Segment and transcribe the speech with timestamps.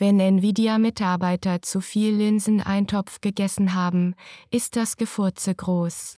[0.00, 4.14] Wenn Nvidia-Mitarbeiter zu viel Linseneintopf gegessen haben,
[4.50, 6.08] ist das Gefurze groß.